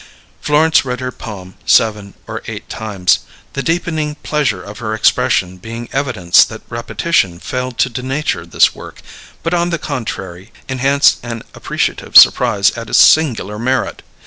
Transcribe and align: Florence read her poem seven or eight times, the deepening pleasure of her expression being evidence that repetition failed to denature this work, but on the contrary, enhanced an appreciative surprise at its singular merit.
Florence 0.41 0.83
read 0.83 0.99
her 0.99 1.11
poem 1.11 1.53
seven 1.63 2.15
or 2.25 2.41
eight 2.47 2.67
times, 2.67 3.19
the 3.53 3.61
deepening 3.61 4.15
pleasure 4.23 4.63
of 4.63 4.79
her 4.79 4.95
expression 4.95 5.57
being 5.57 5.87
evidence 5.93 6.43
that 6.43 6.63
repetition 6.69 7.39
failed 7.39 7.77
to 7.77 7.87
denature 7.87 8.49
this 8.49 8.73
work, 8.73 9.03
but 9.43 9.53
on 9.53 9.69
the 9.69 9.77
contrary, 9.77 10.51
enhanced 10.67 11.17
an 11.21 11.43
appreciative 11.53 12.17
surprise 12.17 12.71
at 12.71 12.89
its 12.89 12.97
singular 12.97 13.59
merit. 13.59 14.01